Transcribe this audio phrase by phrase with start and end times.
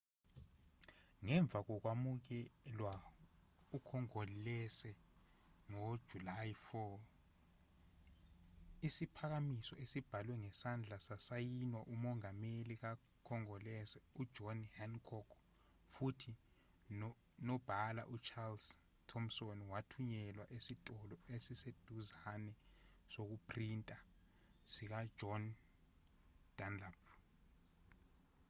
[1.25, 2.93] ngemva kokwamukelwa
[3.77, 4.91] ukhongolose
[5.71, 15.29] ngojulayi 4 isiphakamiso esibhalwe ngesandla sasayinwa umongameli kakhongolose ujohn hancock
[15.95, 16.31] futhi
[16.99, 18.65] nonobhala ucharles
[19.09, 22.53] thompson wathunyelwa esitolo esiseduzane
[23.13, 23.97] sokuphrinta
[24.73, 25.43] sikajohn
[26.57, 26.99] dunlap